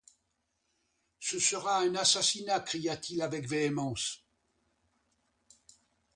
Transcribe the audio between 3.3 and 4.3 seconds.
véhémence.